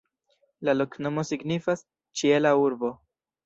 [0.67, 1.87] La loknomo signifas:
[2.23, 2.95] "ĉiela urbo".